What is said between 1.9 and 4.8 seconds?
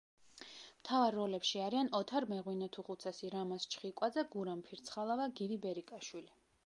ოთარ მეღვინეთუხუცესი, რამაზ ჩხიკვაძე, გურამ